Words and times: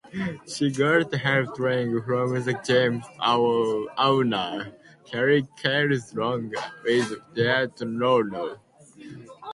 She 0.47 0.71
got 0.71 1.13
help 1.13 1.55
training 1.57 2.01
from 2.01 2.31
the 2.43 2.59
gym 2.65 3.03
owner, 3.23 4.71
Kerry 5.05 5.43
Kayes, 5.61 6.17
along 6.17 6.53
with 6.83 7.21
Diane 7.35 7.99
Royle. 7.99 8.57